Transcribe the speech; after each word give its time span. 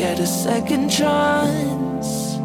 Get 0.00 0.18
a 0.18 0.26
second 0.26 0.88
chance. 0.88 2.38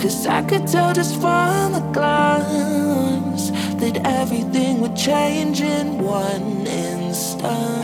Cause 0.00 0.28
I 0.28 0.42
could 0.42 0.64
tell 0.68 0.94
just 0.94 1.20
from 1.20 1.74
a 1.74 1.90
glance 1.92 3.50
that 3.80 3.96
everything 4.04 4.80
would 4.80 4.94
change 4.94 5.60
in 5.60 5.98
one 5.98 6.64
instant. 6.68 7.83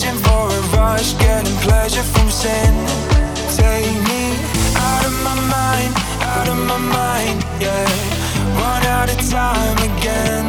searching 0.00 0.18
for 0.22 0.48
a 0.48 0.60
rush, 0.76 1.12
getting 1.14 1.54
pleasure 1.56 2.02
from 2.02 2.30
sin. 2.30 2.72
Take 3.56 3.92
me 4.08 4.32
out 4.76 5.04
of 5.04 5.14
my 5.24 5.34
mind, 5.54 5.92
out 6.22 6.48
of 6.48 6.56
my 6.56 6.78
mind, 6.78 7.44
yeah. 7.60 7.86
One 8.56 8.84
out 8.86 9.10
of 9.10 9.18
time 9.30 9.76
again. 9.90 10.48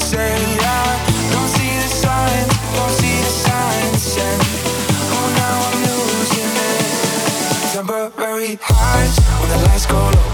Say 0.00 0.34
I 0.60 0.98
don't 1.32 1.48
see 1.56 1.72
the 1.82 1.90
signs, 2.04 2.52
don't 2.76 2.94
see 3.00 3.16
the 3.26 3.32
signs. 3.46 4.16
And 4.28 4.42
oh, 5.16 5.28
now 5.40 5.56
I'm 5.68 5.78
losing 5.88 6.52
it. 6.70 6.92
Temporary 7.72 8.58
highs 8.60 9.16
when 9.40 9.48
the 9.52 9.58
lights 9.68 9.86
go 9.86 10.00
low. 10.16 10.30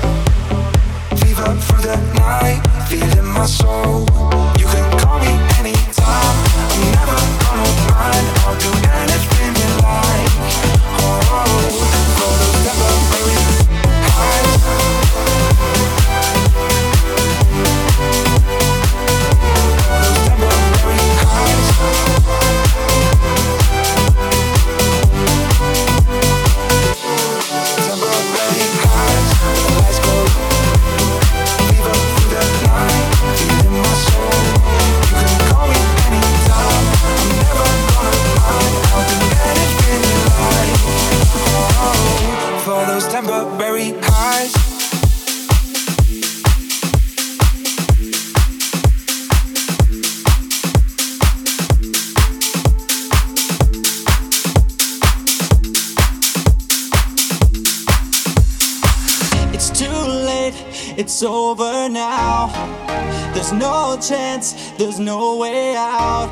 Fever 1.17 1.55
through 1.65 1.83
the 1.83 1.97
night, 2.15 2.63
feeling 2.89 3.33
my 3.33 3.47
soul. 3.47 4.58
I'll 8.49 8.57
do 8.57 8.88
There's 64.39 65.01
no 65.01 65.37
way 65.37 65.75
out. 65.77 66.31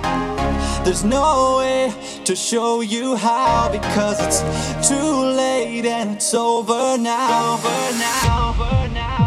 There's 0.84 1.02
no 1.02 1.58
way 1.58 1.92
to 2.24 2.36
show 2.36 2.80
you 2.80 3.16
how 3.16 3.68
because 3.72 4.20
it's 4.20 4.88
too 4.88 4.94
late 4.94 5.84
and 5.84 6.12
it's 6.12 6.32
over 6.32 6.96
now. 6.98 7.54
Over 7.54 7.98
now. 7.98 8.50
Over 8.50 8.94
now. 8.94 9.25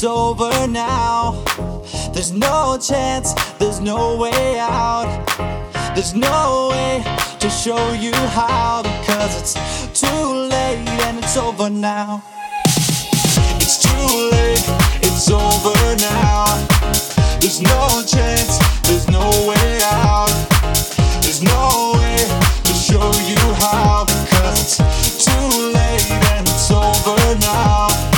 It's 0.00 0.04
over 0.04 0.68
now. 0.68 1.42
There's 2.12 2.30
no 2.30 2.78
chance, 2.80 3.34
there's 3.58 3.80
no 3.80 4.16
way 4.16 4.56
out. 4.56 5.26
There's 5.96 6.14
no 6.14 6.68
way 6.70 7.02
to 7.40 7.50
show 7.50 7.94
you 7.94 8.12
how 8.14 8.82
because 8.84 9.34
it's 9.40 10.00
too 10.00 10.06
late 10.06 10.86
and 10.86 11.18
it's 11.18 11.36
over 11.36 11.68
now. 11.68 12.22
It's 13.58 13.82
too 13.82 14.30
late, 14.30 14.62
it's 15.02 15.28
over 15.32 15.74
now. 15.96 16.46
There's 17.40 17.60
no 17.60 18.00
chance, 18.06 18.56
there's 18.86 19.08
no 19.08 19.28
way 19.48 19.80
out. 19.82 20.30
There's 21.22 21.42
no 21.42 21.94
way 21.98 22.18
to 22.62 22.72
show 22.72 23.10
you 23.26 23.40
how 23.64 24.04
because 24.04 24.78
it's 24.78 25.24
too 25.24 25.72
late 25.74 26.08
and 26.30 26.46
it's 26.46 26.70
over 26.70 27.34
now. 27.40 28.17